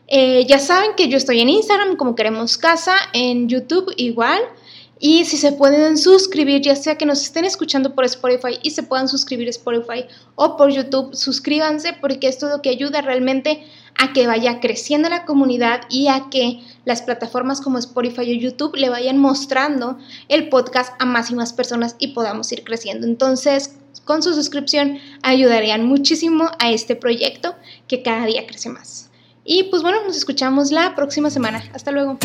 Eh, 0.07 0.47
ya 0.47 0.57
saben 0.57 0.95
que 0.97 1.09
yo 1.09 1.17
estoy 1.17 1.41
en 1.41 1.49
Instagram 1.49 1.95
como 1.95 2.15
queremos 2.15 2.57
casa, 2.57 2.95
en 3.13 3.47
YouTube 3.47 3.93
igual. 3.97 4.41
Y 5.01 5.23
si 5.23 5.37
se 5.37 5.53
pueden 5.53 5.97
suscribir, 5.97 6.61
ya 6.61 6.75
sea 6.75 6.97
que 6.97 7.05
nos 7.05 7.21
estén 7.21 7.45
escuchando 7.45 7.95
por 7.95 8.03
Spotify 8.03 8.59
y 8.61 8.71
se 8.71 8.83
puedan 8.83 9.07
suscribir 9.07 9.47
Spotify 9.47 10.05
o 10.35 10.57
por 10.57 10.71
YouTube, 10.71 11.15
suscríbanse 11.15 11.93
porque 12.01 12.27
esto 12.27 12.47
es 12.47 12.53
lo 12.53 12.61
que 12.61 12.69
ayuda 12.69 13.01
realmente 13.01 13.63
a 13.97 14.11
que 14.11 14.27
vaya 14.27 14.59
creciendo 14.59 15.07
la 15.07 15.23
comunidad 15.23 15.81
y 15.89 16.07
a 16.07 16.29
que 16.29 16.61
las 16.83 17.01
plataformas 17.01 17.61
como 17.61 17.77
Spotify 17.77 18.31
o 18.31 18.39
YouTube 18.39 18.75
le 18.75 18.89
vayan 18.89 19.17
mostrando 19.17 19.97
el 20.27 20.49
podcast 20.49 20.93
a 20.99 21.05
más 21.05 21.31
y 21.31 21.35
más 21.35 21.53
personas 21.53 21.95
y 21.97 22.09
podamos 22.09 22.51
ir 22.51 22.65
creciendo. 22.65 23.07
Entonces, 23.07 23.77
con 24.03 24.21
su 24.21 24.33
suscripción 24.33 24.97
ayudarían 25.21 25.85
muchísimo 25.85 26.49
a 26.59 26.71
este 26.71 26.97
proyecto 26.97 27.55
que 27.87 28.01
cada 28.03 28.25
día 28.25 28.45
crece 28.45 28.69
más. 28.69 29.09
Y 29.45 29.63
pues 29.63 29.81
bueno, 29.81 30.03
nos 30.05 30.17
escuchamos 30.17 30.71
la 30.71 30.93
próxima 30.95 31.29
semana. 31.29 31.63
Hasta 31.73 31.91
luego. 31.91 32.17